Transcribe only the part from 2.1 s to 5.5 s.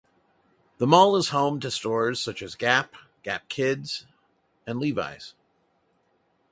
such as Gap, Gap Kids, and Levi's.